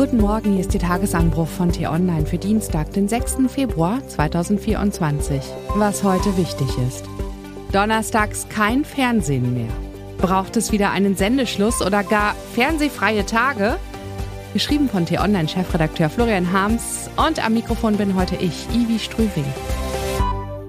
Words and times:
Guten 0.00 0.16
Morgen, 0.16 0.52
hier 0.52 0.62
ist 0.62 0.72
der 0.72 0.80
Tagesanbruch 0.80 1.46
von 1.46 1.72
T-Online 1.72 2.24
für 2.24 2.38
Dienstag, 2.38 2.90
den 2.94 3.06
6. 3.06 3.36
Februar 3.48 4.00
2024. 4.08 5.42
Was 5.74 6.02
heute 6.02 6.38
wichtig 6.38 6.68
ist. 6.88 7.04
Donnerstags 7.70 8.48
kein 8.48 8.86
Fernsehen 8.86 9.52
mehr. 9.52 9.68
Braucht 10.16 10.56
es 10.56 10.72
wieder 10.72 10.90
einen 10.90 11.16
Sendeschluss 11.16 11.82
oder 11.82 12.02
gar 12.02 12.34
fernsehfreie 12.54 13.26
Tage? 13.26 13.76
Geschrieben 14.54 14.88
von 14.88 15.04
T-Online-Chefredakteur 15.04 16.08
Florian 16.08 16.50
Harms 16.50 17.10
und 17.18 17.44
am 17.44 17.52
Mikrofon 17.52 17.98
bin 17.98 18.14
heute 18.14 18.36
ich, 18.36 18.70
Ivi 18.70 18.98
Strüving. 18.98 19.44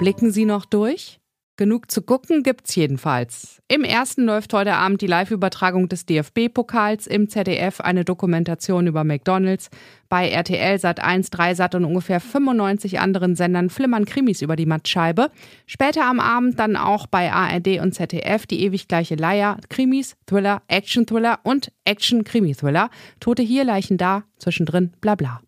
Blicken 0.00 0.32
Sie 0.32 0.46
noch 0.46 0.64
durch? 0.64 1.21
Genug 1.62 1.92
zu 1.92 2.02
gucken 2.02 2.42
gibt's 2.42 2.74
jedenfalls. 2.74 3.62
Im 3.68 3.84
ersten 3.84 4.24
läuft 4.24 4.52
heute 4.52 4.74
Abend 4.74 5.00
die 5.00 5.06
Live-Übertragung 5.06 5.88
des 5.88 6.06
DFB-Pokals, 6.06 7.06
im 7.06 7.28
ZDF 7.28 7.80
eine 7.80 8.04
Dokumentation 8.04 8.88
über 8.88 9.04
McDonalds, 9.04 9.70
bei 10.08 10.28
RTL 10.28 10.80
Sat 10.80 10.98
1, 10.98 11.30
3 11.30 11.54
Sat 11.54 11.76
und 11.76 11.84
ungefähr 11.84 12.18
95 12.18 12.98
anderen 12.98 13.36
Sendern 13.36 13.70
flimmern 13.70 14.06
Krimis 14.06 14.42
über 14.42 14.56
die 14.56 14.66
Mattscheibe. 14.66 15.30
Später 15.64 16.04
am 16.04 16.18
Abend 16.18 16.58
dann 16.58 16.74
auch 16.74 17.06
bei 17.06 17.30
ARD 17.32 17.78
und 17.80 17.94
ZDF 17.94 18.44
die 18.44 18.64
ewig 18.64 18.88
gleiche 18.88 19.14
Leier, 19.14 19.58
Krimis, 19.68 20.16
Thriller, 20.26 20.62
Action-Thriller 20.66 21.38
und 21.44 21.70
Action-Krimi-Thriller. 21.84 22.90
Tote 23.20 23.44
hier, 23.44 23.62
Leichen 23.62 23.98
da, 23.98 24.24
zwischendrin 24.36 24.90
bla 25.00 25.14
bla. 25.14 25.40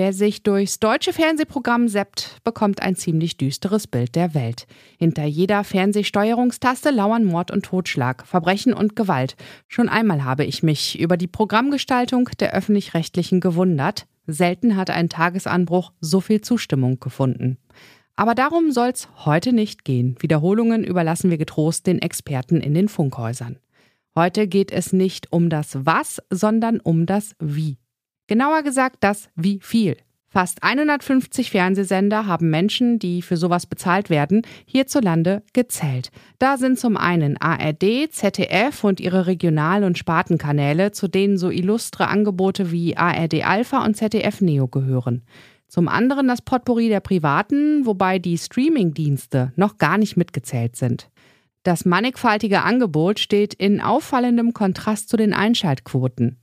Wer 0.00 0.14
sich 0.14 0.42
durchs 0.42 0.80
deutsche 0.80 1.12
Fernsehprogramm 1.12 1.86
seppt, 1.86 2.38
bekommt 2.42 2.80
ein 2.80 2.96
ziemlich 2.96 3.36
düsteres 3.36 3.86
Bild 3.86 4.14
der 4.14 4.32
Welt. 4.32 4.66
Hinter 4.98 5.26
jeder 5.26 5.62
Fernsehsteuerungstaste 5.62 6.88
lauern 6.88 7.26
Mord 7.26 7.50
und 7.50 7.66
Totschlag, 7.66 8.26
Verbrechen 8.26 8.72
und 8.72 8.96
Gewalt. 8.96 9.36
Schon 9.68 9.90
einmal 9.90 10.24
habe 10.24 10.46
ich 10.46 10.62
mich 10.62 10.98
über 10.98 11.18
die 11.18 11.26
Programmgestaltung 11.26 12.30
der 12.38 12.54
öffentlich-rechtlichen 12.54 13.40
gewundert. 13.40 14.06
Selten 14.26 14.74
hat 14.74 14.88
ein 14.88 15.10
Tagesanbruch 15.10 15.92
so 16.00 16.22
viel 16.22 16.40
Zustimmung 16.40 16.98
gefunden. 16.98 17.58
Aber 18.16 18.34
darum 18.34 18.72
soll's 18.72 19.06
heute 19.26 19.52
nicht 19.52 19.84
gehen. 19.84 20.16
Wiederholungen 20.20 20.82
überlassen 20.82 21.28
wir 21.28 21.36
getrost 21.36 21.86
den 21.86 22.00
Experten 22.00 22.62
in 22.62 22.72
den 22.72 22.88
Funkhäusern. 22.88 23.58
Heute 24.14 24.48
geht 24.48 24.72
es 24.72 24.94
nicht 24.94 25.30
um 25.30 25.50
das 25.50 25.84
Was, 25.84 26.22
sondern 26.30 26.80
um 26.80 27.04
das 27.04 27.34
Wie. 27.38 27.76
Genauer 28.30 28.62
gesagt 28.62 28.98
das 29.00 29.28
wie 29.34 29.58
viel. 29.60 29.96
Fast 30.28 30.62
150 30.62 31.50
Fernsehsender 31.50 32.26
haben 32.26 32.48
Menschen, 32.48 33.00
die 33.00 33.22
für 33.22 33.36
sowas 33.36 33.66
bezahlt 33.66 34.08
werden, 34.08 34.42
hierzulande 34.66 35.42
gezählt. 35.52 36.12
Da 36.38 36.56
sind 36.56 36.78
zum 36.78 36.96
einen 36.96 37.38
ARD, 37.38 38.08
ZDF 38.08 38.84
und 38.84 39.00
ihre 39.00 39.26
Regional- 39.26 39.82
und 39.82 39.98
Spartenkanäle, 39.98 40.92
zu 40.92 41.08
denen 41.08 41.38
so 41.38 41.50
illustre 41.50 42.06
Angebote 42.06 42.70
wie 42.70 42.96
ARD 42.96 43.44
Alpha 43.44 43.84
und 43.84 43.96
ZDF 43.96 44.40
Neo 44.40 44.68
gehören. 44.68 45.22
Zum 45.66 45.88
anderen 45.88 46.28
das 46.28 46.40
Potpourri 46.40 46.88
der 46.88 47.00
Privaten, 47.00 47.84
wobei 47.84 48.20
die 48.20 48.38
Streaming-Dienste 48.38 49.52
noch 49.56 49.76
gar 49.76 49.98
nicht 49.98 50.16
mitgezählt 50.16 50.76
sind. 50.76 51.10
Das 51.64 51.84
mannigfaltige 51.84 52.62
Angebot 52.62 53.18
steht 53.18 53.54
in 53.54 53.80
auffallendem 53.80 54.54
Kontrast 54.54 55.08
zu 55.08 55.16
den 55.16 55.34
Einschaltquoten. 55.34 56.38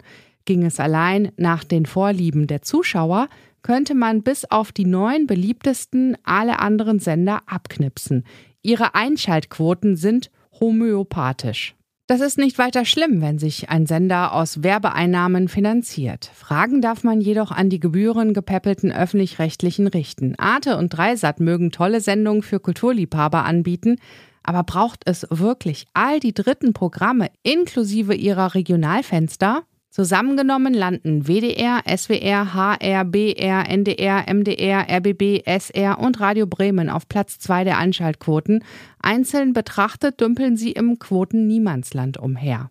Ging 0.47 0.63
es 0.63 0.79
allein 0.79 1.33
nach 1.35 1.65
den 1.65 1.85
Vorlieben 1.85 2.47
der 2.47 2.61
Zuschauer, 2.61 3.27
könnte 3.63 3.93
man 3.93 4.23
bis 4.23 4.45
auf 4.45 4.71
die 4.71 4.85
neun 4.85 5.27
beliebtesten 5.27 6.15
alle 6.23 6.59
anderen 6.59 6.99
Sender 6.99 7.41
abknipsen. 7.47 8.23
Ihre 8.61 8.95
Einschaltquoten 8.95 9.97
sind 9.97 10.31
homöopathisch. 10.57 11.75
Das 12.07 12.21
ist 12.21 12.37
nicht 12.37 12.57
weiter 12.57 12.85
schlimm, 12.85 13.19
wenn 13.19 13.39
sich 13.39 13.69
ein 13.69 13.85
Sender 13.87 14.31
aus 14.31 14.63
Werbeeinnahmen 14.63 15.49
finanziert. 15.49 16.31
Fragen 16.33 16.81
darf 16.81 17.03
man 17.03 17.19
jedoch 17.19 17.51
an 17.51 17.69
die 17.69 17.81
gebührengepäppelten 17.81 18.93
öffentlich-rechtlichen 18.93 19.87
richten. 19.87 20.35
Arte 20.37 20.77
und 20.77 20.95
Dreisat 20.95 21.41
mögen 21.41 21.71
tolle 21.71 21.99
Sendungen 21.99 22.41
für 22.41 22.61
Kulturliebhaber 22.61 23.43
anbieten, 23.43 23.97
aber 24.43 24.63
braucht 24.63 25.01
es 25.03 25.27
wirklich 25.29 25.87
all 25.93 26.21
die 26.21 26.33
dritten 26.33 26.71
Programme 26.71 27.27
inklusive 27.43 28.15
ihrer 28.15 28.55
Regionalfenster? 28.55 29.65
Zusammengenommen 29.97 30.75
landen 30.75 31.25
WDR, 31.25 31.81
SWR, 31.87 32.53
HR, 32.53 33.03
BR, 33.03 33.67
NDR, 33.67 34.31
MDR, 34.31 34.85
RBB, 34.87 35.41
SR 35.43 35.97
und 35.97 36.19
Radio 36.19 36.45
Bremen 36.45 36.91
auf 36.91 37.09
Platz 37.09 37.39
2 37.39 37.63
der 37.63 37.79
Einschaltquoten. 37.79 38.63
Einzeln 38.99 39.53
betrachtet 39.53 40.21
dümpeln 40.21 40.55
sie 40.55 40.71
im 40.71 40.99
Quoten-Niemandsland 40.99 42.19
umher. 42.19 42.69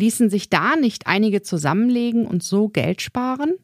Ließen 0.00 0.28
sich 0.28 0.50
da 0.50 0.74
nicht 0.74 1.06
einige 1.06 1.42
zusammenlegen 1.42 2.26
und 2.26 2.42
so 2.42 2.70
Geld 2.70 3.02
sparen? 3.02 3.54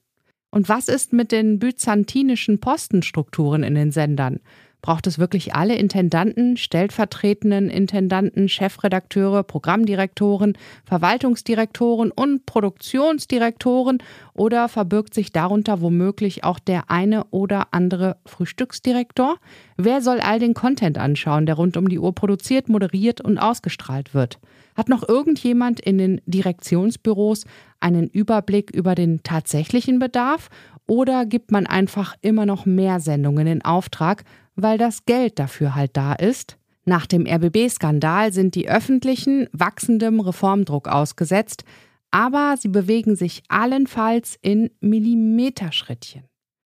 Und 0.52 0.68
was 0.68 0.86
ist 0.86 1.12
mit 1.12 1.32
den 1.32 1.58
byzantinischen 1.58 2.60
Postenstrukturen 2.60 3.64
in 3.64 3.74
den 3.74 3.90
Sendern? 3.90 4.38
Braucht 4.82 5.06
es 5.06 5.20
wirklich 5.20 5.54
alle 5.54 5.76
Intendanten, 5.76 6.56
stellvertretenden 6.56 7.70
Intendanten, 7.70 8.48
Chefredakteure, 8.48 9.44
Programmdirektoren, 9.44 10.58
Verwaltungsdirektoren 10.84 12.10
und 12.10 12.46
Produktionsdirektoren 12.46 14.02
oder 14.34 14.68
verbirgt 14.68 15.14
sich 15.14 15.30
darunter 15.30 15.80
womöglich 15.80 16.42
auch 16.42 16.58
der 16.58 16.90
eine 16.90 17.22
oder 17.30 17.68
andere 17.70 18.16
Frühstücksdirektor? 18.26 19.36
Wer 19.76 20.02
soll 20.02 20.18
all 20.18 20.40
den 20.40 20.52
Content 20.52 20.98
anschauen, 20.98 21.46
der 21.46 21.54
rund 21.54 21.76
um 21.76 21.88
die 21.88 22.00
Uhr 22.00 22.12
produziert, 22.12 22.68
moderiert 22.68 23.20
und 23.20 23.38
ausgestrahlt 23.38 24.14
wird? 24.14 24.40
Hat 24.74 24.88
noch 24.88 25.08
irgendjemand 25.08 25.78
in 25.78 25.98
den 25.98 26.20
Direktionsbüros 26.26 27.44
einen 27.78 28.08
Überblick 28.08 28.74
über 28.74 28.96
den 28.96 29.22
tatsächlichen 29.22 30.00
Bedarf 30.00 30.48
oder 30.88 31.24
gibt 31.24 31.52
man 31.52 31.66
einfach 31.66 32.16
immer 32.20 32.46
noch 32.46 32.66
mehr 32.66 32.98
Sendungen 33.00 33.46
in 33.46 33.64
Auftrag, 33.64 34.24
weil 34.56 34.78
das 34.78 35.04
Geld 35.04 35.38
dafür 35.38 35.74
halt 35.74 35.96
da 35.96 36.12
ist. 36.12 36.58
Nach 36.84 37.06
dem 37.06 37.26
RBB-Skandal 37.26 38.32
sind 38.32 38.54
die 38.54 38.68
öffentlichen 38.68 39.48
wachsendem 39.52 40.20
Reformdruck 40.20 40.88
ausgesetzt, 40.88 41.64
aber 42.10 42.56
sie 42.58 42.68
bewegen 42.68 43.16
sich 43.16 43.42
allenfalls 43.48 44.36
in 44.42 44.70
Millimeterschrittchen. 44.80 46.24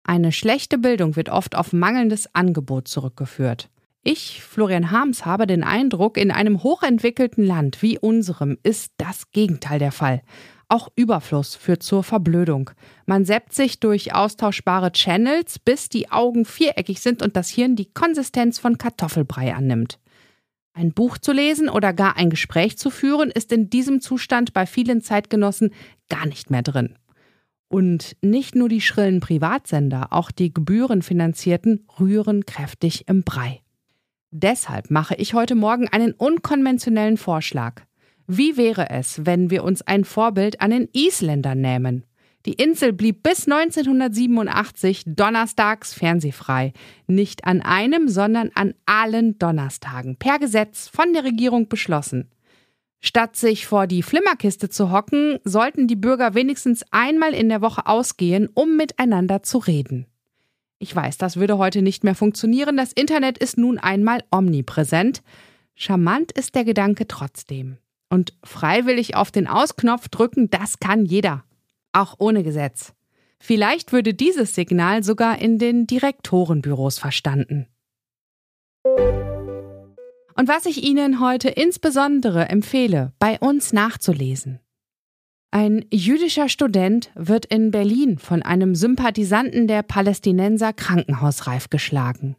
Eine 0.03 0.33
schlechte 0.33 0.79
Bildung 0.79 1.17
wird 1.17 1.29
oft 1.29 1.55
auf 1.55 1.75
mangelndes 1.75 2.35
Angebot 2.35 2.89
zurückgeführt. 2.89 3.69
Ich, 4.03 4.43
Florian 4.43 4.91
Harms, 4.91 5.27
habe 5.27 5.47
den 5.47 5.63
Eindruck, 5.63 6.17
in 6.17 6.31
einem 6.31 6.63
hochentwickelten 6.63 7.45
Land 7.45 7.83
wie 7.83 7.99
unserem 7.99 8.57
ist 8.63 8.95
das 8.97 9.31
Gegenteil 9.33 9.79
der 9.79 9.93
Fall. 9.93 10.23
Auch 10.71 10.89
Überfluss 10.97 11.55
führt 11.57 11.83
zur 11.83 12.05
Verblödung. 12.05 12.71
Man 13.07 13.25
seppt 13.25 13.55
sich 13.55 13.81
durch 13.81 14.15
austauschbare 14.15 14.93
Channels, 14.93 15.59
bis 15.59 15.89
die 15.89 16.11
Augen 16.11 16.45
viereckig 16.45 17.01
sind 17.01 17.23
und 17.23 17.37
das 17.37 17.49
Hirn 17.49 17.75
die 17.75 17.91
Konsistenz 17.91 18.59
von 18.59 18.77
Kartoffelbrei 18.77 19.55
annimmt. 19.55 19.99
Ein 20.75 20.93
Buch 20.93 21.17
zu 21.17 21.33
lesen 21.33 21.71
oder 21.71 21.95
gar 21.95 22.17
ein 22.17 22.29
Gespräch 22.29 22.77
zu 22.77 22.91
führen, 22.91 23.31
ist 23.31 23.51
in 23.51 23.71
diesem 23.71 24.03
Zustand 24.03 24.53
bei 24.53 24.67
vielen 24.67 25.01
Zeitgenossen 25.01 25.73
gar 26.11 26.27
nicht 26.27 26.51
mehr 26.51 26.63
drin. 26.63 26.99
Und 27.69 28.17
nicht 28.23 28.55
nur 28.55 28.69
die 28.69 28.81
schrillen 28.81 29.21
Privatsender, 29.21 30.09
auch 30.13 30.31
die 30.31 30.53
gebührenfinanzierten 30.53 31.87
rühren 31.99 32.47
kräftig 32.47 33.09
im 33.09 33.25
Brei. 33.25 33.63
Deshalb 34.31 34.91
mache 34.91 35.15
ich 35.15 35.33
heute 35.33 35.55
Morgen 35.55 35.89
einen 35.89 36.13
unkonventionellen 36.13 37.17
Vorschlag. 37.17 37.83
Wie 38.31 38.59
wäre 38.59 38.91
es, 38.91 39.25
wenn 39.25 39.49
wir 39.49 39.65
uns 39.65 39.81
ein 39.81 40.05
Vorbild 40.05 40.61
an 40.61 40.71
den 40.71 40.91
Isländern 40.93 41.63
nehmen? 41.63 42.05
Die 42.45 42.53
Insel 42.53 42.93
blieb 42.93 43.23
bis 43.23 43.49
1987 43.49 45.05
donnerstags 45.07 45.95
fernsehfrei. 45.95 46.75
Nicht 47.07 47.47
an 47.47 47.63
einem, 47.63 48.09
sondern 48.09 48.51
an 48.55 48.75
allen 48.85 49.39
Donnerstagen. 49.39 50.17
Per 50.17 50.39
Gesetz 50.39 50.89
von 50.89 51.15
der 51.15 51.25
Regierung 51.25 51.69
beschlossen. 51.69 52.31
Statt 53.01 53.35
sich 53.35 53.67
vor 53.67 53.87
die 53.87 54.03
Flimmerkiste 54.03 54.69
zu 54.69 54.93
hocken, 54.93 55.39
sollten 55.45 55.87
die 55.87 55.97
Bürger 55.97 56.35
wenigstens 56.35 56.85
einmal 56.91 57.33
in 57.33 57.49
der 57.49 57.63
Woche 57.63 57.87
ausgehen, 57.87 58.51
um 58.53 58.77
miteinander 58.77 59.43
zu 59.43 59.57
reden. 59.57 60.05
Ich 60.79 60.95
weiß, 60.95 61.17
das 61.17 61.37
würde 61.37 61.57
heute 61.57 61.81
nicht 61.81 62.05
mehr 62.05 62.15
funktionieren. 62.15 62.77
Das 62.77 62.93
Internet 62.93 63.39
ist 63.39 63.57
nun 63.57 63.79
einmal 63.79 64.23
omnipräsent. 64.31 65.23
Charmant 65.75 66.33
ist 66.33 66.55
der 66.55 66.65
Gedanke 66.65 67.09
trotzdem. 67.09 67.79
Und 68.11 68.33
freiwillig 68.43 69.17
auf 69.17 69.31
den 69.31 69.47
Ausknopf 69.47 70.09
drücken, 70.09 70.51
das 70.51 70.79
kann 70.79 71.05
jeder. 71.05 71.45
Auch 71.93 72.17
ohne 72.19 72.43
Gesetz. 72.43 72.95
Vielleicht 73.41 73.93
würde 73.93 74.15
dieses 74.15 74.55
Signal 74.55 75.03
sogar 75.03 75.39
in 75.39 75.59
den 75.59 75.87
Direktorenbüros 75.87 76.99
verstanden. 76.99 77.67
Und 80.35 80.47
was 80.47 80.67
ich 80.67 80.85
Ihnen 80.85 81.21
heute 81.21 81.49
insbesondere 81.49 82.49
empfehle, 82.49 83.13
bei 83.19 83.39
uns 83.41 83.73
nachzulesen. 83.73 84.61
Ein 85.51 85.87
jüdischer 85.91 86.49
Student 86.49 87.11
wird 87.15 87.47
in 87.47 87.71
Berlin 87.71 88.19
von 88.19 88.43
einem 88.43 88.75
Sympathisanten 88.75 89.67
der 89.67 89.83
Palästinenser 89.83 90.73
krankenhausreif 90.73 91.71
geschlagen. 91.71 92.37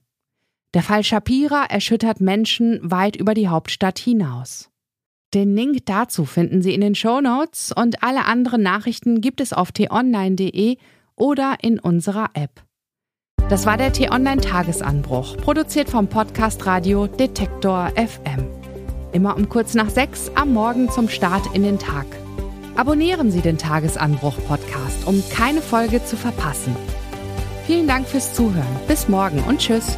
Der 0.75 0.83
Fall 0.83 1.03
Shapira 1.03 1.65
erschüttert 1.65 2.21
Menschen 2.21 2.79
weit 2.83 3.15
über 3.15 3.33
die 3.33 3.47
Hauptstadt 3.47 3.97
hinaus. 3.97 4.69
Den 5.35 5.55
Link 5.55 5.85
dazu 5.85 6.25
finden 6.25 6.63
Sie 6.63 6.73
in 6.73 6.81
den 6.81 6.95
Show 6.95 7.21
Notes 7.21 7.71
und 7.71 8.01
alle 8.01 8.25
anderen 8.25 8.63
Nachrichten 8.63 9.21
gibt 9.21 9.41
es 9.41 9.53
auf 9.53 9.71
t-online.de 9.71 10.77
oder 11.15 11.57
in 11.61 11.79
unserer 11.79 12.31
App. 12.33 12.63
Das 13.47 13.67
war 13.67 13.77
der 13.77 13.93
T-Online 13.93 14.41
Tagesanbruch, 14.41 15.37
produziert 15.37 15.89
vom 15.89 16.07
Podcast 16.07 16.65
Radio 16.65 17.05
Detektor 17.05 17.91
FM. 17.95 18.47
Immer 19.11 19.35
um 19.37 19.49
kurz 19.49 19.75
nach 19.75 19.89
sechs 19.89 20.31
am 20.33 20.53
Morgen 20.53 20.89
zum 20.89 21.09
Start 21.09 21.55
in 21.55 21.61
den 21.63 21.77
Tag. 21.77 22.07
Abonnieren 22.75 23.29
Sie 23.29 23.41
den 23.41 23.57
Tagesanbruch 23.57 24.35
Podcast, 24.47 25.05
um 25.05 25.23
keine 25.29 25.61
Folge 25.61 26.03
zu 26.03 26.15
verpassen. 26.15 26.75
Vielen 27.67 27.87
Dank 27.87 28.07
fürs 28.07 28.33
Zuhören. 28.33 28.79
Bis 28.87 29.07
morgen 29.07 29.43
und 29.47 29.59
tschüss. 29.59 29.97